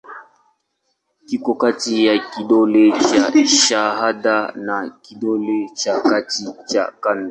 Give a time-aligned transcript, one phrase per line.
[1.27, 7.19] Kiko kati ya kidole cha shahada na kidole cha kati cha kando.